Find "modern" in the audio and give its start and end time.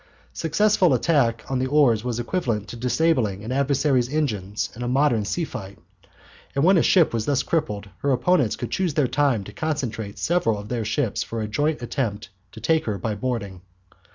4.87-5.23